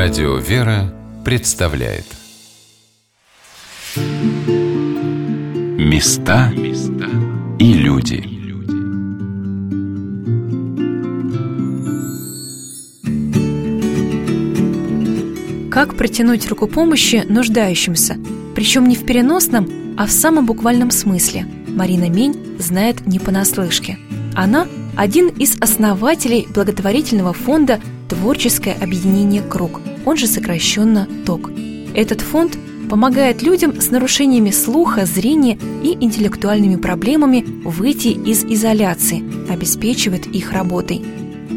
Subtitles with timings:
[0.00, 2.04] Радио «Вера» представляет.
[5.76, 6.52] Места
[7.58, 8.22] и люди.
[15.68, 18.18] Как протянуть руку помощи нуждающимся,
[18.54, 19.68] причем не в переносном,
[19.98, 23.98] а в самом буквальном смысле, Марина Мень знает не понаслышке.
[24.36, 31.50] Она– один из основателей благотворительного фонда «Творческое объединение «Круг», он же сокращенно ТОК.
[31.94, 32.56] Этот фонд
[32.88, 41.04] помогает людям с нарушениями слуха, зрения и интеллектуальными проблемами выйти из изоляции, обеспечивает их работой.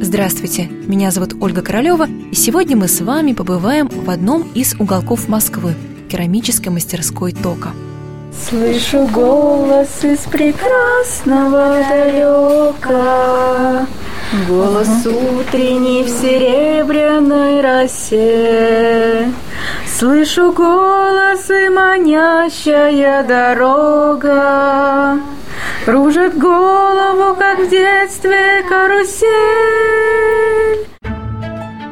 [0.01, 5.27] Здравствуйте, меня зовут Ольга Королева, и сегодня мы с вами побываем в одном из уголков
[5.27, 5.75] Москвы–
[6.09, 7.69] керамической мастерской ТОКа.
[8.49, 13.87] Слышу голос из прекрасного далека,
[14.47, 19.29] Голос утренний в серебряной росе.
[19.85, 25.19] Слышу голос и манящая дорога
[25.83, 29.27] Кружит голову, как в детстве карусель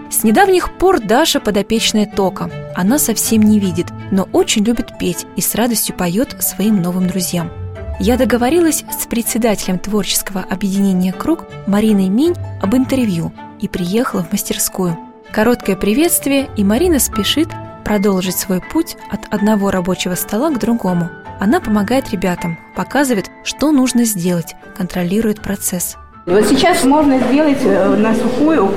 [0.09, 2.49] С недавних пор Даша подопечная Тока.
[2.73, 7.51] Она совсем не видит, но очень любит петь и с радостью поет своим новым друзьям–
[7.99, 14.97] я договорилась с председателем творческого объединения «Круг» Мариной Минь об интервью и приехала в мастерскую.
[15.31, 17.49] Короткое приветствие, и Марина спешит
[17.85, 21.09] продолжить свой путь от одного рабочего стола к другому.
[21.39, 25.95] Она помогает ребятам, показывает, что нужно сделать, контролирует процесс–
[26.29, 28.71] вот сейчас можно сделать э, на сухую.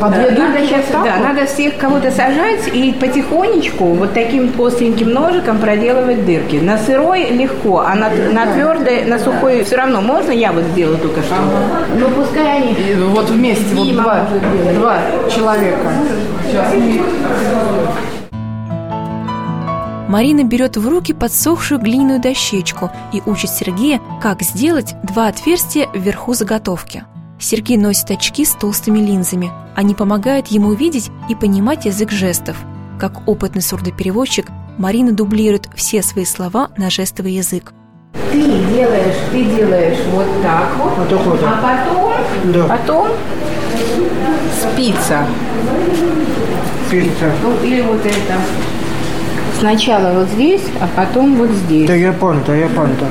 [0.00, 5.58] Под э, надо сейчас, да, надо всех кого-то сажать и потихонечку вот таким остреньким ножиком
[5.58, 6.56] проделывать дырки.
[6.56, 10.30] На сырой легко, а на, на твердой, на сухой все равно можно.
[10.30, 11.34] Я вот сделала только что.
[11.98, 12.72] Ну пускай они.
[12.72, 14.26] И вот вместе вот два,
[14.74, 14.98] два
[15.34, 15.92] человека.
[16.46, 16.72] Сейчас.
[20.08, 26.32] Марина берет в руки подсохшую глиняную дощечку и учит Сергея, как сделать два отверстия вверху
[26.32, 27.04] заготовки.
[27.38, 29.50] Сергей носит очки с толстыми линзами.
[29.76, 32.56] Они помогают ему видеть и понимать язык жестов.
[32.98, 37.72] Как опытный сурдопереводчик, Марина дублирует все свои слова на жестовый язык.
[38.32, 41.40] Ты делаешь, ты делаешь вот так вот, вот, так вот.
[41.44, 42.64] а потом, да.
[42.64, 43.08] потом
[44.60, 45.26] спица.
[46.88, 47.32] Спица.
[47.42, 48.40] Ну, или вот это.
[49.60, 51.86] Сначала вот здесь, а потом вот здесь.
[51.86, 53.06] Да я понта, я понта.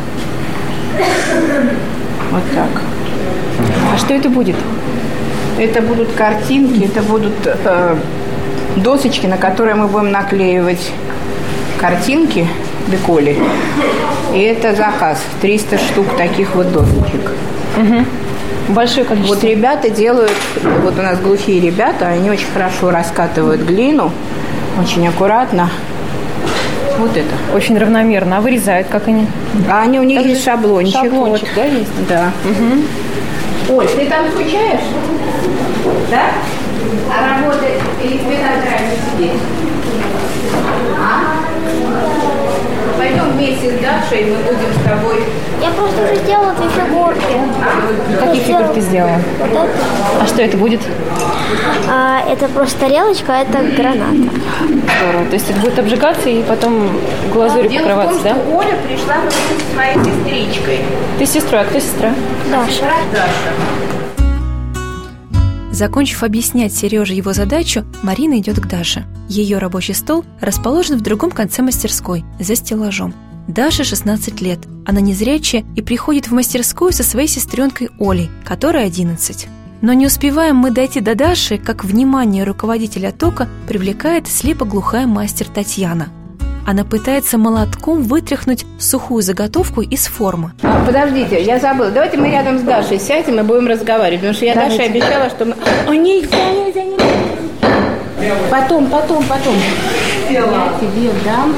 [2.31, 2.96] Вот так.
[3.93, 4.55] А что это будет?
[5.57, 7.95] Это будут картинки, это будут э,
[8.75, 10.91] досочки, на которые мы будем наклеивать
[11.79, 12.47] картинки
[12.87, 13.37] деколи.
[14.33, 15.19] И это заказ.
[15.41, 17.31] 300 штук таких вот досочек.
[17.77, 18.73] Угу.
[18.73, 19.35] Большое количество.
[19.35, 20.31] Вот ребята делают,
[20.83, 24.11] вот у нас глухие ребята, они очень хорошо раскатывают глину,
[24.79, 25.69] очень аккуратно.
[26.99, 27.29] Вот это.
[27.55, 28.37] Очень равномерно.
[28.37, 29.27] А вырезают как они?
[29.69, 30.95] А они у них есть шаблончик.
[30.95, 31.55] Шаблончик, вот.
[31.55, 32.07] да, есть?
[32.09, 32.31] Да.
[32.43, 32.81] Угу.
[33.69, 34.79] Оль, ты там скучаешь?
[36.09, 36.31] Да?
[37.11, 39.41] А работать или тебе так нравится сидеть?
[40.97, 42.36] А?
[43.07, 45.23] Пойдем вместе с Дашей, мы будем с тобой...
[45.61, 47.21] Я просто уже сделала две фигурки.
[47.63, 49.21] А, Какие фигурки сделала?
[49.39, 49.69] Вот это.
[50.21, 50.81] А что это будет?
[51.89, 54.29] А, это просто тарелочка, а это граната.
[54.57, 55.25] Здорово.
[55.29, 56.99] То есть это будет обжигаться и потом
[57.31, 58.41] глазурью Дело покрываться, в том, да?
[58.43, 60.79] Что Оля пришла со своей сестричкой.
[61.17, 62.13] Ты сестра, а кто сестра?
[62.51, 62.91] Даша.
[63.13, 63.96] Даша.
[65.77, 69.05] Закончив объяснять Сереже его задачу, Марина идет к Даше.
[69.29, 73.13] Ее рабочий стол расположен в другом конце мастерской, за стеллажом.
[73.47, 74.57] Даше 16 лет.
[74.87, 79.47] Она незрячая и приходит в мастерскую со своей сестренкой Олей, которой 11.
[79.83, 86.07] Но не успеваем мы дойти до Даши, как внимание руководителя тока привлекает слепоглухая мастер Татьяна.
[86.67, 90.51] Она пытается молотком вытряхнуть сухую заготовку из формы.
[90.63, 91.91] А, подождите, я забыла.
[91.91, 94.77] Давайте мы рядом с Дашей сядем и будем разговаривать, потому что я Давайте.
[94.77, 95.55] Даше обещала, что мы...
[95.87, 98.35] О, нельзя, нельзя, нельзя.
[98.51, 99.55] Потом, потом, потом.
[100.29, 100.43] Я
[100.81, 101.55] тебе дам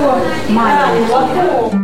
[0.49, 1.75] маленький.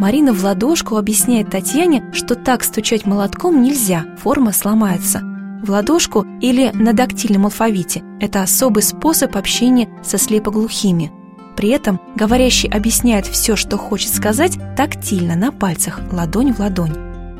[0.00, 5.29] Марина в ладошку объясняет Татьяне, что так стучать молотком нельзя, форма сломается.
[5.62, 11.12] В ладошку или на дактильном алфавите– это особый способ общения со слепоглухими.
[11.56, 16.94] При этом говорящий объясняет все, что хочет сказать, тактильно, на пальцах, ладонь в ладонь.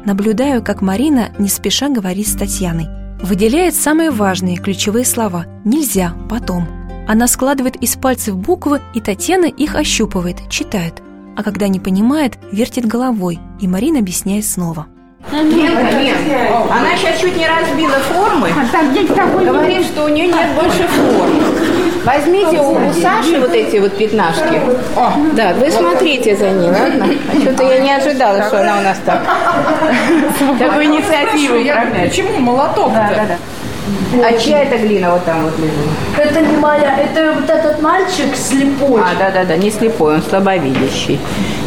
[0.05, 2.87] Наблюдаю, как Марина не спеша говорит с Татьяной.
[3.23, 6.67] Выделяет самые важные ключевые слова «нельзя», «потом».
[7.09, 11.03] Она складывает из пальцев буквы, и Татьяна их ощупывает, читает–
[11.37, 14.89] а когда не понимает, вертит головой, и Марина объясняет снова.
[15.33, 16.17] Нет, нет,
[16.71, 18.49] она сейчас чуть не разбила формы.
[19.45, 21.43] Говорит, что у нее нет больше формы.
[22.05, 24.61] Возьмите у, у Саши вот эти вот пятнашки.
[24.97, 27.07] О, да, вы смотрите за ней, ладно?
[27.31, 29.23] А что-то я не ожидала, что она у нас так.
[30.59, 31.59] Такую инициативу.
[32.03, 32.93] Почему молоток?
[32.93, 33.37] Да, да, да.
[34.27, 35.73] А чья это глина вот там вот лежит?
[36.17, 39.03] Это не моя, это вот этот мальчик слепой.
[39.03, 41.21] А, да, да, да, не слепой, он слабовидящий.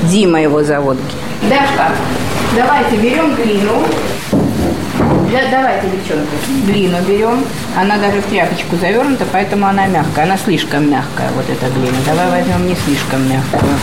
[0.03, 0.97] Дима его зовут.
[1.49, 1.91] Дашка,
[2.55, 3.85] давайте берем глину.
[5.31, 6.29] Да, давайте, девчонки,
[6.67, 7.43] глину берем.
[7.75, 10.25] Она даже в тряпочку завернута, поэтому она мягкая.
[10.25, 11.97] Она слишком мягкая, вот эта глина.
[12.05, 13.73] Давай возьмем не слишком мягкую.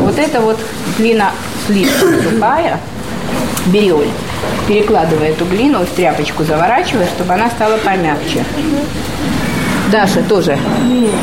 [0.00, 0.58] Вот это вот
[0.98, 1.30] глина
[1.66, 2.80] слишком сухая.
[3.66, 4.08] Бери, Оль,
[4.66, 8.44] перекладывай эту глину в тряпочку, заворачивай, чтобы она стала помягче.
[9.92, 10.58] Даша тоже.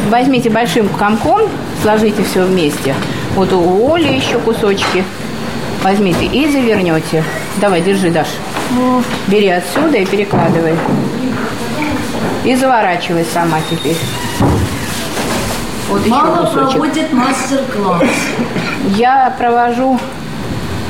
[0.09, 1.41] Возьмите большим комком,
[1.81, 2.95] сложите все вместе.
[3.35, 5.03] Вот у Оли еще кусочки.
[5.85, 7.23] Возьмите и завернете.
[7.57, 8.31] Давай, держи, Даша.
[9.27, 10.73] Бери отсюда и перекладывай.
[12.43, 13.95] И заворачивай сама теперь.
[15.87, 18.01] Вот Мама проводит мастер-класс.
[18.95, 19.99] Я провожу,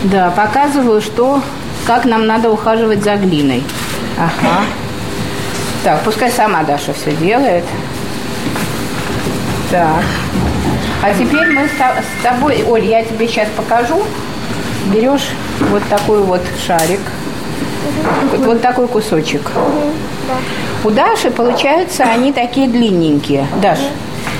[0.03, 1.41] да, показываю, что,
[1.85, 3.65] как нам надо ухаживать за глиной.
[4.17, 4.61] Ага.
[5.83, 7.65] Так, пускай сама Даша все делает.
[9.69, 10.05] Так.
[11.03, 14.01] А теперь мы с тобой, Оль, я тебе сейчас покажу.
[14.85, 15.29] Берешь
[15.71, 16.99] вот такой вот шарик,
[18.31, 19.51] вот, вот такой кусочек.
[20.83, 23.47] У Даши получаются они такие длинненькие.
[23.61, 23.79] Даш,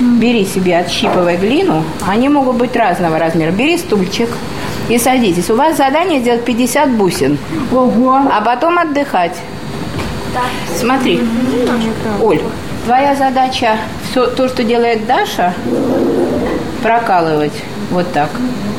[0.00, 1.82] бери себе, отщипывай глину.
[2.06, 3.50] Они могут быть разного размера.
[3.50, 4.28] Бери стульчик
[4.88, 5.50] и садитесь.
[5.50, 7.38] У вас задание сделать 50 бусин.
[7.72, 8.20] Ого.
[8.32, 9.36] А потом отдыхать.
[10.78, 11.20] Смотри.
[12.22, 12.40] Оль,
[12.84, 13.78] твоя задача
[14.16, 15.52] все то, что делает Даша,
[16.82, 17.52] прокалывать
[17.90, 18.30] вот так.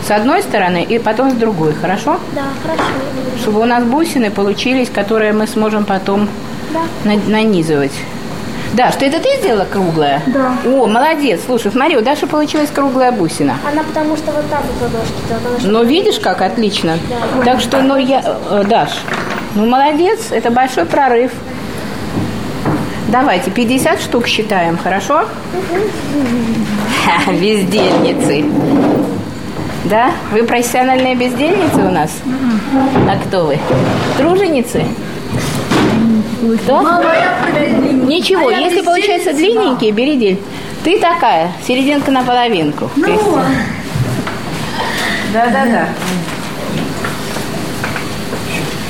[0.03, 2.19] С одной стороны и потом с другой, хорошо?
[2.33, 2.83] Да, хорошо.
[3.39, 6.27] Чтобы у нас бусины получились, которые мы сможем потом
[7.03, 7.91] на- нанизывать.
[8.73, 10.23] Да, что это ты сделала круглая?
[10.25, 10.53] Да.
[10.65, 11.41] О, молодец.
[11.45, 13.57] Слушай, смотри, у Даши получилась круглая бусина.
[13.71, 16.97] Она потому что вот так вот ладошки Ну, видишь, как отлично.
[17.45, 18.23] Так что, ну, я...
[18.49, 18.89] э, Даш,
[19.53, 21.31] ну, молодец, это большой прорыв.
[23.07, 25.25] Давайте, 50 штук считаем, хорошо?
[27.05, 28.45] Ха, Бездельницы.
[29.85, 30.11] Да?
[30.31, 32.11] Вы профессиональные бездельницы у нас?
[33.09, 33.59] А кто вы?
[34.17, 34.83] Труженицы?
[36.63, 36.81] Кто?
[38.05, 40.39] Ничего, если получается длинненькие, бери дель.
[40.83, 42.89] Ты такая, серединка на половинку.
[42.95, 43.45] Кристина.
[45.33, 45.87] Да-да-да.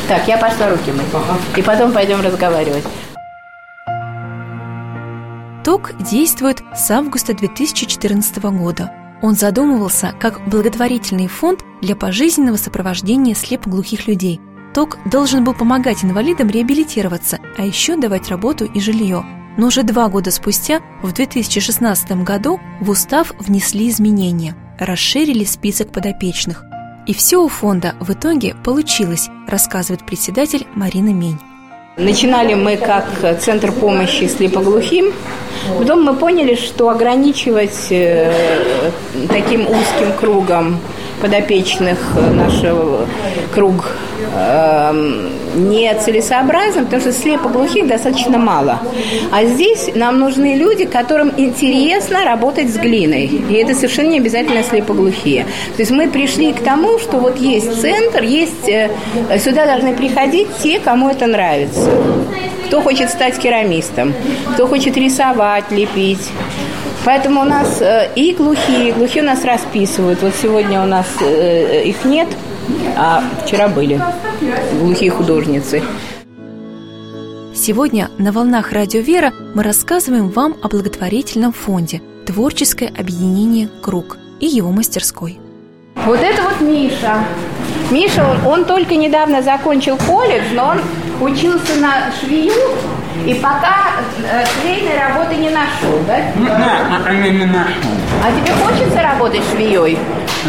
[0.08, 1.06] Так, я пошла руки мыть.
[1.56, 2.84] И потом пойдем разговаривать.
[5.68, 8.90] ТОК действует с августа 2014 года.
[9.22, 14.40] Он задумывался как благотворительный фонд для пожизненного сопровождения слепоглухих людей.
[14.74, 19.26] ТОК должен был помогать инвалидам реабилитироваться, а еще давать работу и жилье.
[19.58, 26.64] Но уже два года спустя, в 2016 году, в устав внесли изменения, расширили список подопечных.
[27.08, 31.42] И все у фонда в итоге получилось, рассказывает председатель Марина Мень.
[31.98, 33.06] Начинали мы как
[33.40, 35.12] центр помощи слепоглухим.
[35.80, 38.32] Потом мы поняли, что ограничивать э,
[39.28, 40.80] таким узким кругом
[41.20, 43.08] подопечных э, нашего
[43.52, 43.96] круг
[44.36, 48.80] э, нецелесообразно, потому что слепоглухих достаточно мало.
[49.32, 53.26] А здесь нам нужны люди, которым интересно работать с глиной.
[53.50, 55.46] И это совершенно не обязательно слепоглухие.
[55.76, 58.90] То есть мы пришли к тому, что вот есть центр, есть э,
[59.40, 61.90] сюда должны приходить те, кому это нравится.
[62.68, 64.14] Кто хочет стать керамистом,
[64.54, 66.30] кто хочет рисовать, лепить.
[67.06, 70.22] Поэтому у нас э, и глухие, глухие у нас расписывают.
[70.22, 72.28] Вот сегодня у нас э, их нет,
[72.96, 74.02] а вчера были
[74.80, 75.82] глухие художницы.
[77.54, 84.46] Сегодня на волнах Радио Вера мы рассказываем вам о благотворительном фонде «Творческое объединение Круг» и
[84.46, 85.40] его мастерской.
[86.06, 87.26] Вот это вот Миша.
[87.90, 90.82] Миша, он, он только недавно закончил колледж, но он
[91.22, 92.54] учился на швею
[93.26, 93.94] и пока
[94.24, 96.20] э, швейной работы не нашел, да?
[96.36, 98.07] Да, пока не нашел.
[98.24, 99.98] А тебе хочется работать швеей?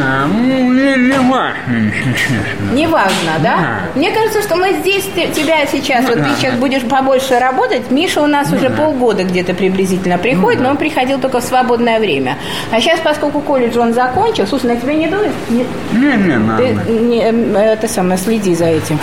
[0.00, 2.72] А, ну, не, не важно, если честно.
[2.72, 3.56] Неважно, да?
[3.56, 3.78] Да.
[3.94, 7.90] Мне кажется, что мы здесь те- тебя сейчас, вот ты сейчас будешь побольше работать.
[7.90, 12.36] Миша у нас уже полгода где-то приблизительно приходит, но он приходил только в свободное время.
[12.70, 15.32] А сейчас, поскольку колледж он закончил, слушай, на тебя не дует?
[15.48, 16.62] Не- Не, не Ты надо.
[16.90, 18.98] не, эм, это самое, следи за этим.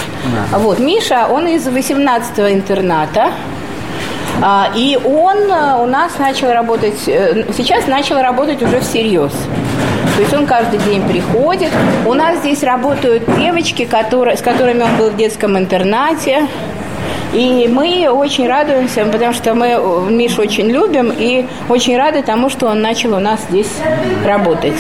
[0.53, 3.31] Вот, Миша, он из 18-го интерната.
[4.41, 9.31] А, и он э, у нас начал работать, э, сейчас начал работать уже всерьез.
[10.15, 11.71] То есть он каждый день приходит.
[12.05, 16.47] У нас здесь работают девочки, которые, с которыми он был в детском интернате.
[17.33, 19.77] И мы очень радуемся, потому что мы
[20.09, 23.71] Мишу очень любим и очень рады тому, что он начал у нас здесь
[24.25, 24.77] работать.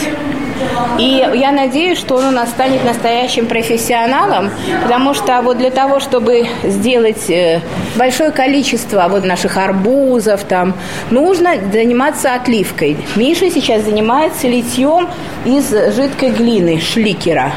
[0.99, 4.49] И я надеюсь, что он у нас станет настоящим профессионалом,
[4.83, 7.61] потому что вот для того, чтобы сделать э,
[7.95, 10.73] большое количество вот наших арбузов там,
[11.11, 12.97] нужно заниматься отливкой.
[13.15, 15.09] Миша сейчас занимается литьем
[15.45, 17.51] из жидкой глины, шликера.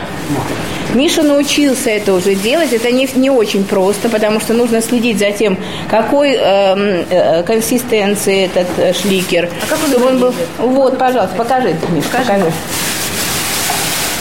[0.94, 2.72] Миша научился это уже делать.
[2.72, 8.46] Это не, не очень просто, потому что нужно следить за тем, какой э, э, консистенции
[8.46, 9.50] этот э, шликер.
[9.62, 10.34] А как он, чтобы он был?
[10.58, 12.26] Вот, пожалуйста, покажи, Миша, покажи.
[12.26, 12.52] покажи.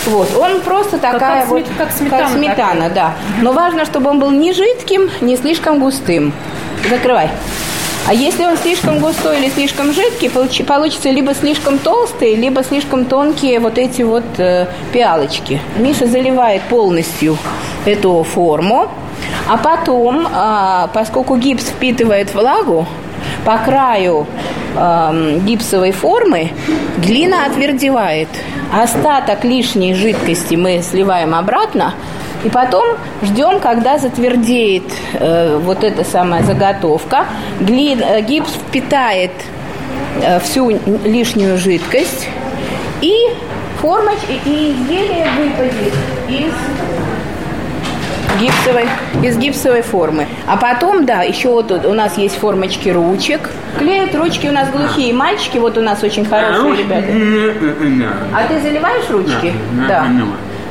[0.08, 3.14] Вот, он просто такая как, вот, как сметана, как сметана да.
[3.42, 6.34] Но важно, чтобы он был не жидким, не слишком густым.
[6.90, 7.30] Закрывай.
[8.08, 13.60] А если он слишком густой или слишком жидкий, получится либо слишком толстые, либо слишком тонкие
[13.60, 15.60] вот эти вот э, пиалочки.
[15.78, 17.38] Миша заливает полностью
[17.86, 18.90] эту форму,
[19.50, 22.88] а потом, э, поскольку гипс впитывает влагу,
[23.46, 24.28] по краю
[24.76, 26.52] э, гипсовой формы
[26.98, 28.30] глина отвердевает.
[28.74, 31.94] Остаток лишней жидкости мы сливаем обратно,
[32.44, 32.86] и потом
[33.24, 34.84] ждем, когда затвердеет
[35.14, 37.26] э, вот эта самая заготовка.
[37.60, 39.32] Гли, э, гипс впитает
[40.22, 40.70] э, всю
[41.04, 42.30] лишнюю жидкость,
[43.02, 43.14] и
[43.82, 45.94] формоч, и изделие выпадет
[46.30, 46.54] из
[48.40, 48.88] гипсовой,
[49.24, 50.28] из гипсовой формы.
[50.48, 53.50] А потом, да, еще вот у нас есть формочки ручек.
[53.78, 57.08] Клеят ручки у нас глухие мальчики, вот у нас очень хорошие ребята.
[58.34, 59.54] А ты заливаешь ручки?
[59.88, 60.06] Да.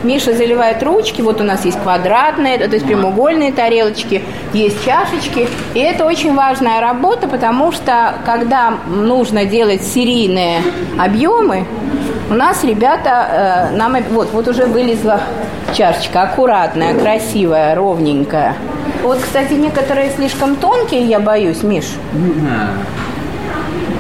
[0.03, 5.49] Миша заливает ручки, вот у нас есть квадратные, то есть прямоугольные тарелочки, есть чашечки.
[5.75, 10.63] И это очень важная работа, потому что когда нужно делать серийные
[10.99, 11.65] объемы,
[12.29, 15.21] у нас ребята, э, нам вот, вот уже вылезла
[15.75, 18.55] чашечка, аккуратная, красивая, ровненькая.
[19.03, 21.85] Вот, кстати, некоторые слишком тонкие, я боюсь, Миш.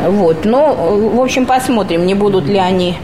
[0.08, 2.96] Вот, но, в общем, посмотрим, не будут ли они,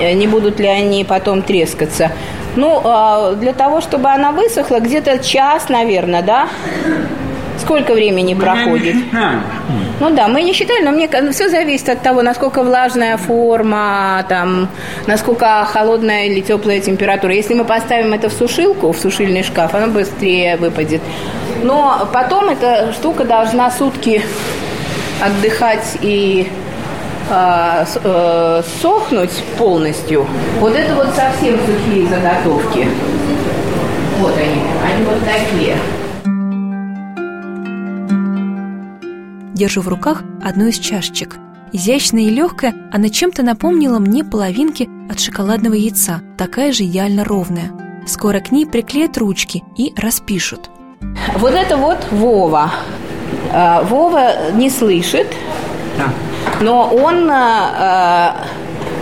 [0.00, 2.10] не будут ли они потом трескаться.
[2.56, 6.48] Ну, а, для того, чтобы она высохла, где-то час, наверное, да?
[7.64, 8.96] Сколько времени проходит?
[10.00, 14.68] Ну да, мы не считали, но мне все зависит от того, насколько влажная форма, там,
[15.06, 17.32] насколько холодная или теплая температура.
[17.34, 21.00] Если мы поставим это в сушилку, в сушильный шкаф, она быстрее выпадет.
[21.62, 24.22] Но потом эта штука должна сутки
[25.22, 26.50] отдыхать и
[27.30, 30.26] э, э, сохнуть полностью.
[30.60, 32.86] Вот это вот совсем сухие заготовки.
[34.18, 35.76] Вот они, они вот такие.
[39.54, 41.36] Держу в руках одну из чашечек.
[41.72, 47.70] Изящная и легкая, она чем-то напомнила мне половинки от шоколадного яйца, такая же идеально ровная.
[48.04, 50.70] Скоро к ней приклеят ручки и распишут.
[51.36, 52.72] Вот это вот Вова.
[53.52, 55.28] А, Вова не слышит,
[55.98, 56.06] да.
[56.60, 58.30] но он э,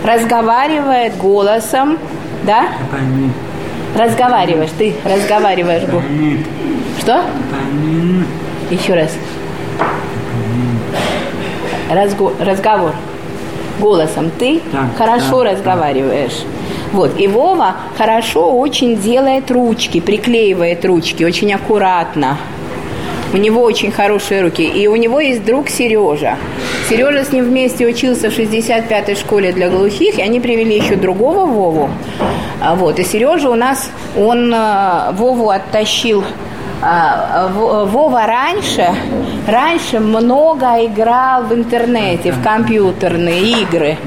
[0.05, 1.97] разговаривает голосом,
[2.43, 2.67] да?
[3.97, 5.83] Разговариваешь, ты разговариваешь.
[6.99, 7.23] Что?
[8.69, 9.11] Еще раз
[11.93, 12.93] разго- разговор
[13.79, 14.31] голосом.
[14.37, 16.39] Ты да, хорошо да, разговариваешь.
[16.43, 16.97] Да.
[16.97, 17.19] Вот.
[17.19, 22.37] И Вова хорошо очень делает ручки, приклеивает ручки, очень аккуратно.
[23.33, 24.63] У него очень хорошие руки.
[24.63, 26.37] И у него есть друг Сережа.
[26.87, 31.47] Сережа с ним вместе учился в 65-й школе для глухих, и они привели еще другого
[31.47, 31.89] Вову.
[32.61, 32.99] А вот.
[32.99, 36.23] И Сережа у нас, он э, Вову оттащил
[36.83, 38.89] а, Вова раньше,
[39.47, 43.97] раньше много играл в интернете, в компьютерные игры.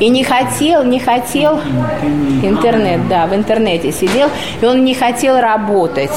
[0.00, 1.60] И не хотел, не хотел
[2.42, 4.28] интернет, да, в интернете сидел,
[4.60, 6.12] и он не хотел работать.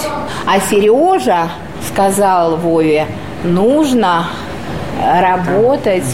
[0.46, 1.50] А Сережа
[1.88, 3.08] сказал Вове,
[3.44, 4.28] нужно
[5.22, 6.06] работать,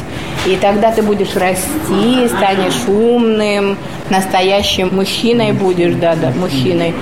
[0.45, 3.77] и тогда ты будешь расти, станешь умным,
[4.09, 6.93] настоящим мужчиной будешь, да, да, мужчиной.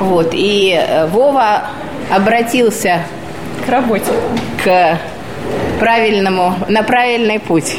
[0.00, 0.30] Вот.
[0.32, 1.64] И э, Вова
[2.14, 3.00] обратился
[3.64, 4.12] к работе,
[4.62, 4.98] к
[5.78, 7.76] правильному, на правильный путь.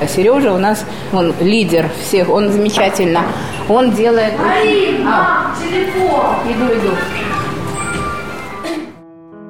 [0.00, 3.22] А Сережа у нас, он лидер всех, он замечательно,
[3.68, 4.38] он делает...
[4.38, 6.36] Марина, телефон!
[6.50, 6.96] Иду, иду.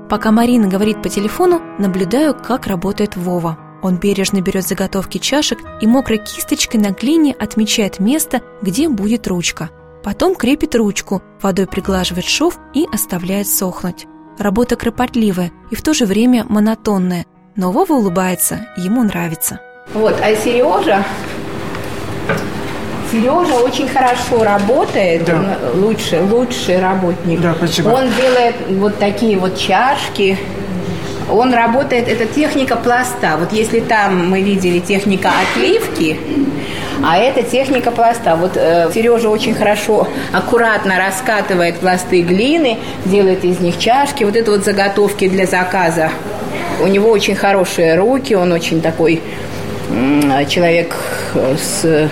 [0.08, 3.58] Пока Марина говорит по телефону, наблюдаю, как работает Вова.
[3.82, 9.70] Он бережно берет заготовки чашек и мокрой кисточкой на глине отмечает место, где будет ручка.
[10.02, 14.06] Потом крепит ручку, водой приглаживает шов и оставляет сохнуть.
[14.38, 17.24] Работа кропотливая и в то же время монотонная,
[17.56, 19.60] но Вова улыбается, ему нравится.
[19.92, 21.04] Вот, а Сережа,
[23.12, 25.34] Сережа очень хорошо работает, Да.
[25.74, 27.40] он лучший, лучший работник.
[27.40, 27.88] Да, спасибо.
[27.90, 30.36] Он делает вот такие вот чашки.
[31.30, 33.36] Он работает, это техника пласта.
[33.38, 36.18] Вот если там мы видели техника отливки,
[37.02, 38.36] а это техника пласта.
[38.36, 44.24] Вот э, Сережа очень хорошо, аккуратно раскатывает пласты глины, делает из них чашки.
[44.24, 46.10] Вот это вот заготовки для заказа.
[46.82, 49.22] У него очень хорошие руки, он очень такой
[49.90, 50.94] м, человек
[51.34, 52.08] э, с э,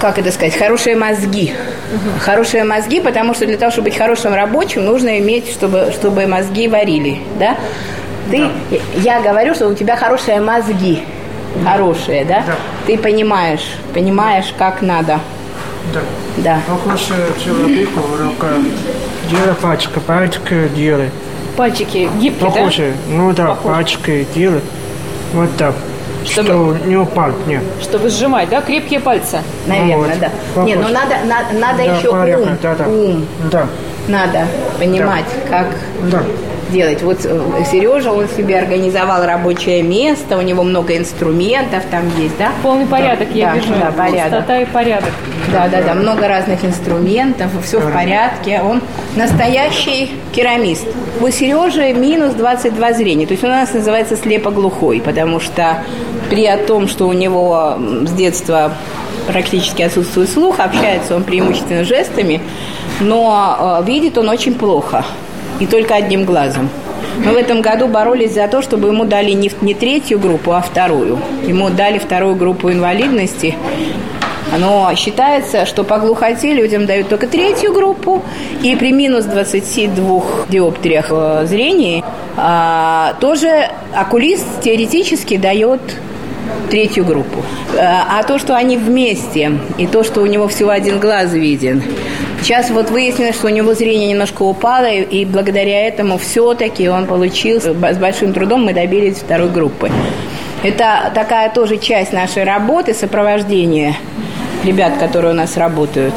[0.00, 1.52] как это сказать, хорошие мозги.
[2.20, 6.68] Хорошие мозги, потому что для того, чтобы быть хорошим рабочим, нужно иметь, чтобы, чтобы мозги
[6.68, 7.56] варили, да?
[8.30, 8.48] Ты,
[8.96, 11.02] я говорю, что у тебя хорошие мозги,
[11.64, 12.42] хорошие, да?
[12.46, 12.54] Да.
[12.86, 15.20] Ты понимаешь, понимаешь, как надо,
[15.92, 16.00] Да.
[16.38, 16.60] да.
[16.68, 17.00] Похож
[17.44, 18.48] человеку рука.
[19.30, 21.10] Делай пачка, пачка делай.
[21.56, 22.94] Пальчики гибкие, Похоже.
[23.08, 24.60] Ну да, пачкой делай.
[25.34, 25.74] Вот так.
[26.24, 27.62] Чтобы- Что не упал, нет.
[27.78, 27.82] да?
[27.82, 28.60] Чтобы сжимать, да?
[28.60, 29.40] Крепкие пальцы.
[29.66, 30.18] Наверное, Вот.
[30.20, 30.30] да.
[30.54, 30.68] Похож.
[30.68, 32.88] Не, ну надо, на- надо Да, еще порядок, ум, да, да.
[32.88, 33.26] ум.
[33.50, 33.66] Да,
[34.08, 34.46] Надо
[34.78, 35.68] понимать, как
[36.10, 36.22] да.
[36.70, 37.02] Делать.
[37.02, 42.50] Вот Сережа, он себе организовал рабочее место, у него много инструментов там есть, да?
[42.62, 43.68] Полный порядок, я Да, вижу.
[43.80, 44.38] да, порядок.
[44.40, 45.10] Чистота и порядок.
[45.52, 48.60] Да, да, да, много разных инструментов, все в порядке.
[48.62, 48.80] Он
[49.16, 50.86] настоящий керамист.
[51.20, 55.82] У Сережи минус 22 зрения, то есть он у нас называется слепоглухой, потому что
[56.30, 58.72] при том, что у него с детства
[59.26, 62.40] практически отсутствует слух, общается он преимущественно жестами,
[63.00, 65.04] но э, видит он очень плохо
[65.60, 66.68] и только одним глазом.
[67.24, 70.60] Мы в этом году боролись за то, чтобы ему дали не, не третью группу, а
[70.60, 71.18] вторую.
[71.46, 73.54] Ему дали вторую группу инвалидности.
[74.58, 78.22] Но считается, что по глухоте людям дают только третью группу,
[78.62, 82.02] и при минус 22 диоптриях э, зрения
[82.36, 85.80] а, тоже окулист теоретически дает
[86.70, 87.42] третью группу.
[87.74, 87.78] Э,
[88.08, 91.82] А то, что они вместе, и то, что у него всего один глаз виден,
[92.40, 97.60] сейчас вот выяснилось, что у него зрение немножко упало, и, благодаря этому все-таки он получил,
[97.60, 99.90] с большим трудом мы добились второй группы.
[100.62, 103.96] Это такая тоже часть нашей работы, сопровождения
[104.64, 106.14] ребят, которые у нас работают.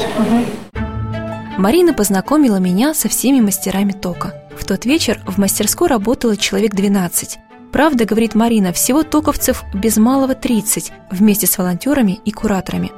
[1.58, 4.34] Марина познакомила меня со всеми мастерами тока.
[4.58, 7.38] В тот вечер в мастерской работало человек 12.
[7.74, 12.92] Правда, говорит Марина, всего токовцев без малого 30, вместе с волонтерами и кураторами.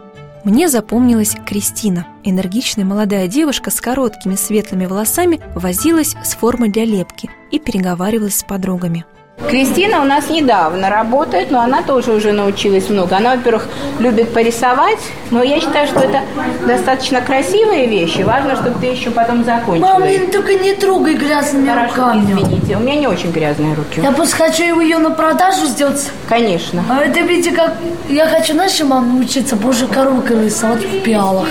[0.44, 2.06] Мне запомнилась Кристина.
[2.26, 8.44] Энергичная молодая девушка с короткими светлыми волосами возилась с формой для лепки и переговаривалась с
[8.44, 9.06] подругами.
[9.50, 13.18] Кристина у нас недавно работает, но она тоже уже научилась много.
[13.18, 13.68] Она, во-первых,
[14.00, 14.98] любит порисовать,
[15.30, 16.22] но я считаю, что это
[16.66, 18.22] достаточно красивые вещи.
[18.22, 19.86] Важно, чтобы ты еще потом закончила.
[19.88, 20.32] Мама, их.
[20.32, 22.22] только не трогай грязными Хорошо, руками.
[22.24, 24.00] извините, у меня не очень грязные руки.
[24.02, 26.10] Я просто хочу ее на продажу сделать.
[26.30, 26.84] Конечно.
[26.90, 27.74] А это видите, как
[28.10, 31.48] я хочу, знаешь, мам, научиться божьей коровкой рисовать в пиалах.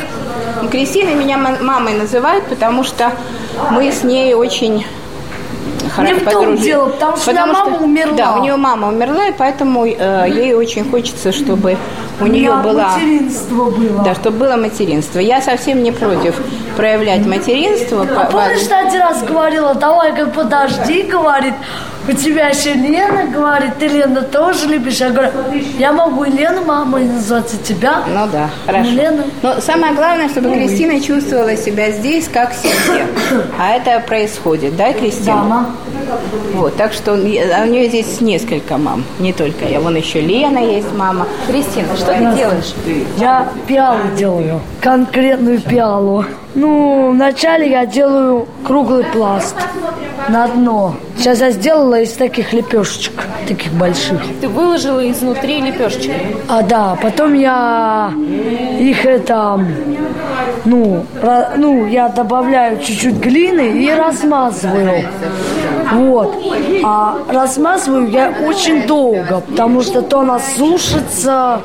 [0.62, 3.12] И Кристина меня ма- мамой называют, потому что
[3.70, 4.84] мы с ней очень
[5.98, 8.16] Не в том дело, потому что у меня мама умерла.
[8.16, 11.76] Да, у нее мама умерла, и поэтому э, ей очень хочется, чтобы
[12.20, 12.88] у нее меня была...
[12.92, 14.04] материнство было.
[14.04, 15.18] Да, чтобы было материнство.
[15.18, 16.36] Я совсем не против
[16.76, 18.02] проявлять материнство.
[18.02, 21.54] А По- помнишь, ты один раз говорила, давай как подожди, говорит,
[22.06, 24.96] у тебя еще Лена, говорит, ты Лена тоже любишь.
[24.96, 25.30] Я говорю,
[25.78, 28.02] я могу и Лену мамой назвать, и тебя.
[28.06, 28.90] Ну да, хорошо.
[28.90, 29.24] Ну, Лена.
[29.42, 33.06] Но самое главное, чтобы Кристина чувствовала себя здесь как в семье.
[33.58, 35.36] А это происходит, да, Кристина?
[35.36, 35.73] Да, мам.
[36.54, 39.80] Вот, так что а у нее здесь несколько мам, не только я.
[39.80, 41.26] Вон еще Лена есть мама.
[41.46, 42.74] Кристина, что ты делаешь?
[43.18, 46.24] Я пиалу делаю, конкретную пиалу.
[46.54, 49.56] Ну, вначале я делаю круглый пласт
[50.28, 50.94] на дно.
[51.16, 54.20] Сейчас я сделала из таких лепешечек, таких больших.
[54.40, 56.12] Ты выложила изнутри лепешечки.
[56.48, 58.12] А да, потом я
[58.78, 59.64] их это,
[60.64, 65.08] ну, ра- ну, я добавляю чуть-чуть глины и размазываю.
[65.92, 66.36] Вот.
[66.82, 71.60] А размазываю я очень долго, потому что то она сушится.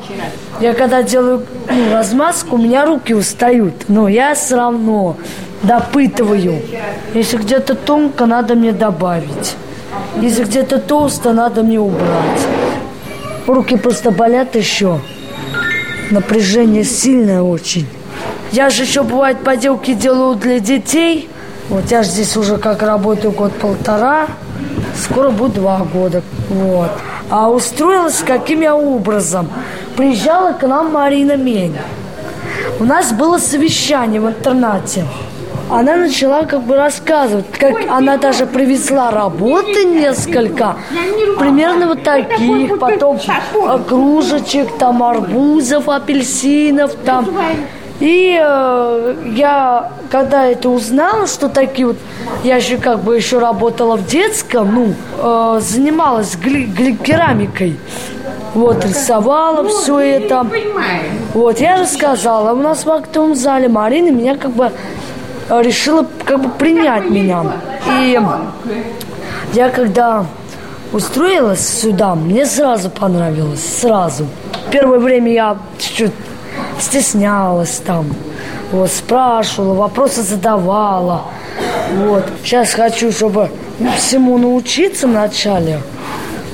[0.60, 3.88] Я когда делаю ну, размазку, у меня руки устают.
[3.88, 5.16] Но я все равно
[5.62, 6.60] допытываю.
[7.14, 9.56] Если где-то тонко, надо мне добавить.
[10.20, 12.40] Если где-то толсто, надо мне убрать.
[13.46, 15.00] Руки просто болят еще.
[16.10, 17.86] Напряжение сильное очень.
[18.52, 21.28] Я же еще, бывает, поделки делаю для детей.
[21.68, 24.26] Вот я же здесь уже как работаю год-полтора.
[24.96, 26.22] Скоро будет два года.
[26.48, 26.90] Вот.
[27.30, 29.48] А устроилась каким я образом?
[29.96, 31.76] Приезжала к нам Марина Мень.
[32.80, 35.04] У нас было совещание в интернате.
[35.70, 40.76] Она начала как бы рассказывать, как она даже привезла работы несколько,
[41.38, 47.28] примерно вот таких, потом э, кружечек, там арбузов, апельсинов, там.
[48.00, 51.96] И э, я, когда это узнала, что такие вот,
[52.42, 57.78] я еще как бы еще работала в детском, ну, э, занималась гли, гли, керамикой.
[58.54, 60.46] Вот, рисовала все это.
[61.34, 62.52] Вот, я рассказала.
[62.52, 64.72] У нас в актовом зале Марина меня как бы
[65.50, 67.44] решила как бы принять меня.
[68.00, 68.18] И
[69.52, 70.24] я когда
[70.92, 74.26] устроилась сюда, мне сразу понравилось, сразу.
[74.70, 76.12] Первое время я чуть-чуть
[76.78, 78.06] стеснялась там,
[78.72, 81.22] вот, спрашивала, вопросы задавала.
[81.94, 82.24] Вот.
[82.44, 83.50] Сейчас хочу, чтобы
[83.96, 85.80] всему научиться вначале.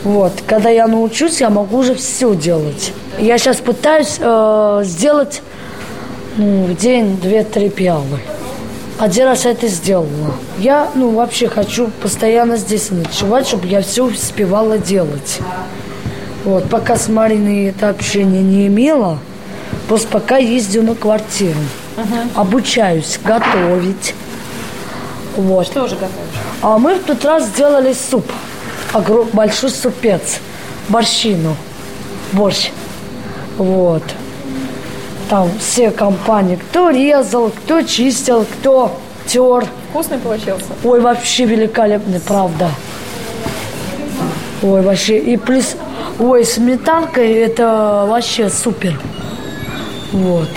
[0.04, 0.32] Вот.
[0.46, 2.92] Когда я научусь, я могу уже все делать.
[3.18, 5.42] Я сейчас пытаюсь э, сделать
[6.37, 8.20] ну, день две-три пиалы.
[8.98, 10.35] Один раз это сделала.
[10.59, 15.38] Я, ну, вообще хочу постоянно здесь ночевать, чтобы я все успевала делать.
[16.44, 19.18] Вот, пока с Мариной это общение не имела,
[19.88, 21.59] Просто пока ездю на квартиру.
[21.96, 22.40] Угу.
[22.40, 24.14] Обучаюсь готовить.
[25.37, 25.66] Вот.
[25.66, 26.40] Что уже готовишь?
[26.61, 28.26] А мы в тот раз сделали суп.
[28.92, 29.28] Огром...
[29.32, 30.40] Большой супец.
[30.88, 31.56] Борщину.
[32.32, 32.70] Борщ.
[33.59, 34.02] Вот.
[35.28, 36.56] Там все компании.
[36.56, 38.92] Кто резал, кто чистил, кто
[39.26, 39.66] тер.
[39.90, 40.66] Вкусный получился?
[40.84, 42.70] Ой, вообще великолепный, правда.
[44.62, 45.18] Ой, вообще.
[45.18, 45.74] И плюс,
[46.20, 49.00] ой, сметанка, это вообще супер.
[50.12, 50.48] Вот.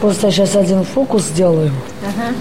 [0.00, 1.70] Просто сейчас один фокус сделаю.
[2.02, 2.34] Ага.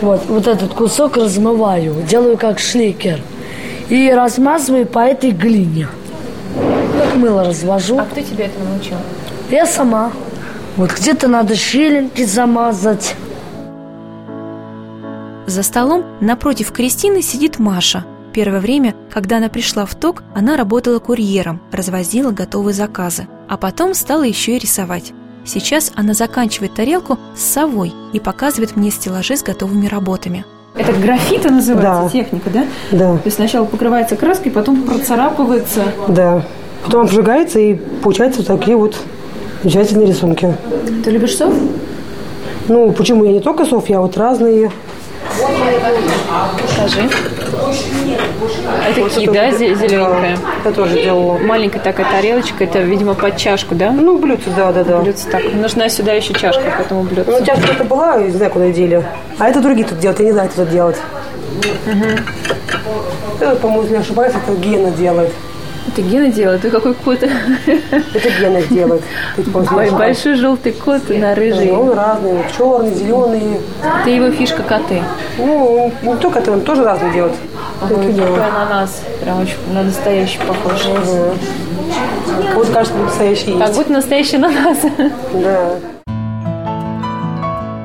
[0.00, 3.20] Вот, вот этот кусок размываю, делаю как шликер.
[3.88, 5.86] И размазываю по этой глине.
[5.86, 6.01] Как
[7.14, 7.98] мыло развожу.
[7.98, 8.96] А кто тебя этому научил?
[9.50, 10.12] Я сама.
[10.76, 13.14] Вот где-то надо щеленки замазать.
[15.46, 18.04] За столом напротив Кристины сидит Маша.
[18.32, 23.92] Первое время, когда она пришла в ТОК, она работала курьером, развозила готовые заказы а потом
[23.92, 25.12] стала еще и рисовать.
[25.44, 30.46] Сейчас она заканчивает тарелку с совой и показывает мне стеллажи с готовыми работами.
[30.74, 32.08] Это графита называется, да.
[32.08, 32.64] техника, да?
[32.90, 33.16] Да.
[33.18, 35.82] То есть сначала покрывается краской, потом процарапывается.
[36.08, 36.46] Да.
[36.84, 38.96] Потом обжигается и получаются вот такие вот
[39.62, 40.54] замечательные рисунки.
[41.04, 41.54] Ты любишь сов?
[42.68, 44.70] Ну, почему я не только сов, я вот разные.
[46.60, 47.08] Покажи.
[48.88, 50.36] Это вот ки, да, зелененькая?
[50.64, 51.38] Я тоже делала.
[51.38, 53.90] Маленькая такая тарелочка, это, видимо, под чашку, да?
[53.90, 54.98] Ну, блюдце, да, да, да.
[54.98, 55.42] Блюдце так.
[55.54, 57.30] Нужна сюда еще чашка к этому блюдцу.
[57.30, 59.04] Ну, чашка это была, не знаю, куда дели.
[59.38, 60.96] А это другие тут делают, я не знаю, кто тут делать.
[61.86, 63.40] Угу.
[63.40, 65.32] Это, по-моему, не ошибаюсь, это Гена делает.
[65.88, 66.62] Это Гена делает?
[66.62, 67.22] Ты какой кот?
[67.22, 69.02] Это Гена делает.
[69.54, 71.72] Ой, большой желтый кот на рыжий.
[71.72, 73.60] Ну, он разный, черный, зеленый.
[74.04, 75.02] Ты его фишка коты?
[75.38, 77.34] Ну, не только коты, он тоже разный делает.
[77.82, 79.02] Ой, какой ананас.
[79.20, 80.86] Прям очень на настоящий похож.
[80.86, 82.42] Угу.
[82.42, 83.58] Как будто кажется, настоящий есть.
[83.58, 84.78] Как будто настоящий ананас.
[85.34, 85.78] Да.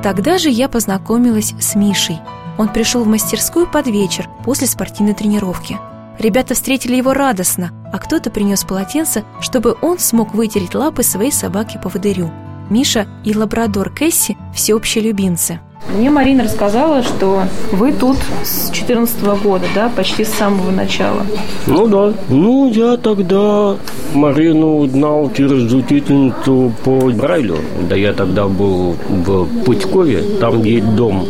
[0.02, 2.20] Тогда же я познакомилась с Мишей.
[2.56, 5.78] Он пришел в мастерскую под вечер после спортивной тренировки.
[6.18, 11.78] Ребята встретили его радостно, а кто-то принес полотенце, чтобы он смог вытереть лапы своей собаки
[11.82, 12.30] по водырю.
[12.70, 15.60] Миша и лабрадор Кэсси– всеобщие любимцы.
[15.94, 21.24] Мне Марина рассказала, что вы тут с 14 года, да, почти с самого начала.
[21.66, 22.12] Ну да.
[22.28, 23.76] Ну, я тогда
[24.12, 27.58] Марину узнал через учительницу по Брайлю.
[27.88, 31.26] Да я тогда был в Путькове, там есть дом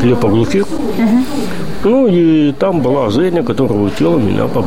[0.00, 0.66] хлебоглухих.
[0.66, 1.24] Угу.
[1.84, 4.64] Ну и там была Женя, которая учила меня по.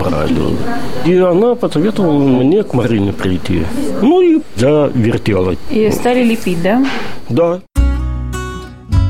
[1.05, 3.65] И она посоветовала мне к Марине прийти.
[4.01, 5.55] Ну и завертела.
[5.69, 6.85] И стали лепить, да?
[7.29, 7.61] Да.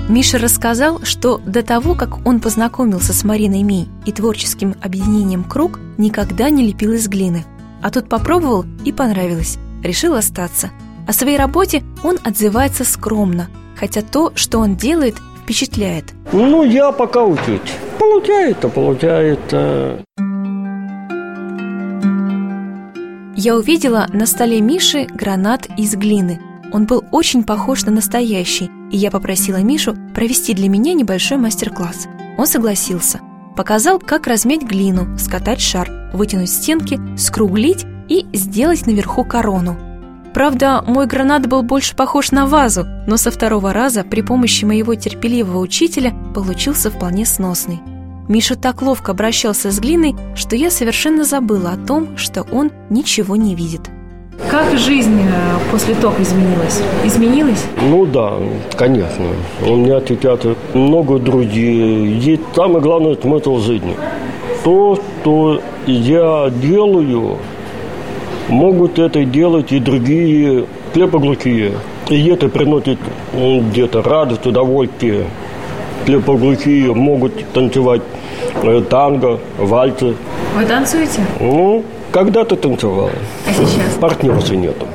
[0.09, 5.79] Миша рассказал, что до того, как он познакомился с Мариной Ми и творческим объединением «Круг»,
[5.97, 7.45] никогда не лепил из глины.
[7.81, 10.71] А тут попробовал и понравилось, решил остаться.
[11.07, 16.05] О своей работе он отзывается скромно, хотя то, что он делает, впечатляет.
[16.31, 17.59] Ну, я пока учусь.
[17.99, 20.03] Получается, получается.
[23.35, 26.39] Я увидела на столе Миши гранат из глины.
[26.71, 32.07] Он был очень похож на настоящий– и я попросила Мишу провести для меня небольшой мастер-класс.
[32.37, 33.21] Он согласился.
[33.55, 39.77] Показал, как размять глину, скатать шар, вытянуть стенки, скруглить и сделать наверху корону.
[40.33, 44.95] Правда, мой гранат был больше похож на вазу, но со второго раза при помощи моего
[44.95, 47.81] терпеливого учителя получился вполне сносный.
[48.29, 53.35] Миша так ловко обращался с глиной, что я совершенно забыла о том, что он ничего
[53.35, 53.89] не видит.
[54.49, 56.81] Как жизнь э, после тока изменилась?
[57.05, 57.65] Изменилась?
[57.81, 58.33] Ну да,
[58.77, 59.25] конечно.
[59.65, 60.39] У меня сейчас
[60.73, 62.17] много друзей.
[62.17, 63.95] И самое главное смысл жизни.
[64.63, 67.37] То, что я делаю,
[68.51, 71.73] могут это делать и другие хлебоглухие.
[72.09, 72.99] И это приносит
[73.33, 75.25] где-то радость, удовольствие.
[76.05, 78.01] Хлебоглухие могут танцевать
[78.63, 80.15] э, танго, вальсы.
[80.55, 81.21] Вы танцуете?
[81.39, 83.11] Ну, когда-то танцевала.
[83.47, 83.93] А сейчас?
[83.99, 84.87] Партнерства нету.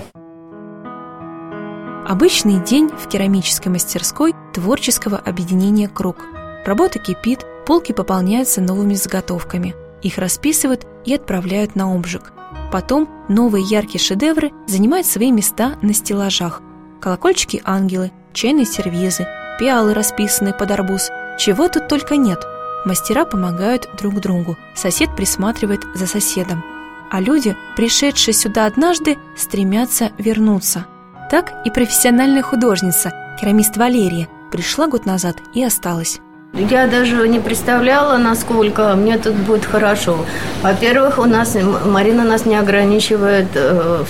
[2.07, 6.17] Обычный день в керамической мастерской творческого объединения «Круг».
[6.65, 9.75] Работа кипит, полки пополняются новыми заготовками.
[10.03, 12.33] Их расписывают и отправляют на обжиг.
[12.73, 16.61] Потом новые яркие шедевры занимают свои места на стеллажах.
[17.01, 19.27] Колокольчики-ангелы, чайные сервизы,
[19.59, 21.11] пиалы, расписанные под арбуз.
[21.39, 22.45] Чего тут только нет.
[22.85, 26.63] Мастера помогают друг другу, сосед присматривает за соседом.
[27.11, 30.87] А люди, пришедшие сюда однажды, стремятся вернуться.
[31.31, 36.21] Так и профессиональная художница, керамист Валерия, пришла год назад и осталась.
[36.57, 40.17] Я даже не представляла, насколько мне тут будет хорошо.
[40.63, 44.05] Во-первых, у нас Марина нас не ограничивает э,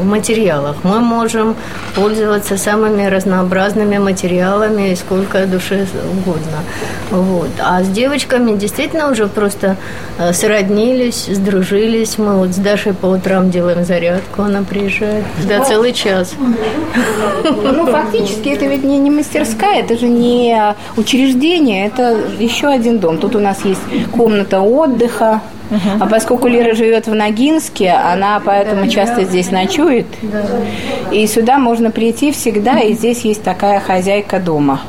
[0.00, 0.76] в материалах.
[0.84, 1.54] Мы можем
[1.94, 6.58] пользоваться самыми разнообразными материалами, сколько душе угодно.
[7.10, 7.50] Вот.
[7.60, 9.76] А с девочками действительно уже просто
[10.18, 12.16] э, сроднились, сдружились.
[12.18, 15.24] Мы вот с Дашей по утрам делаем зарядку, она приезжает.
[15.46, 16.34] Да, целый час.
[17.44, 23.18] Ну, фактически, это ведь не, не мастерская, это же не учреждение, это еще один дом.
[23.18, 23.80] Тут у нас есть
[24.12, 25.40] комната отдыха.
[25.70, 25.78] Uh-huh.
[26.00, 30.06] А поскольку Лера живет в Ногинске, она поэтому часто здесь ночует.
[31.10, 34.80] И сюда можно прийти всегда, и здесь есть такая хозяйка дома.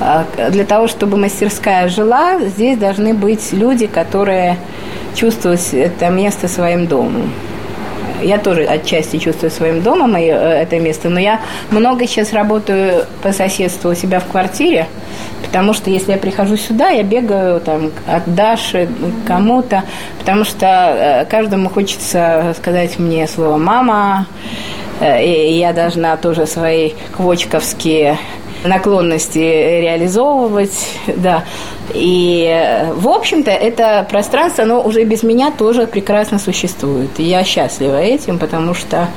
[0.00, 4.56] А, для того, чтобы мастерская жила, здесь должны быть люди, которые
[5.14, 7.30] чувствуют это место своим домом.
[8.22, 13.04] Я тоже отчасти чувствую своим домом и, э, это место, но я много сейчас работаю
[13.22, 14.86] по соседству у себя в квартире,
[15.42, 18.88] потому что если я прихожу сюда, я бегаю там от Даши
[19.26, 19.84] кому-то,
[20.18, 24.26] потому что э, каждому хочется сказать мне слово «мама»,
[25.00, 28.18] э, и я должна тоже свои квочковские
[28.64, 31.44] наклонности реализовывать, да.
[31.94, 37.10] И, в общем-то, это пространство, оно уже без меня тоже прекрасно существует.
[37.18, 39.08] И я счастлива этим, потому что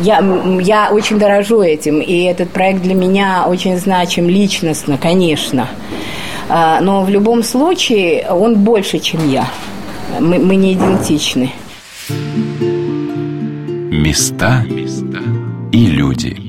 [0.00, 0.22] я,
[0.60, 5.68] я очень дорожу этим, и этот проект для меня очень значим личностно, конечно.
[6.48, 9.48] А, но в любом случае он больше, чем я.
[10.20, 11.52] Мы, мы не идентичны.
[13.90, 14.64] Места
[15.72, 16.45] и люди.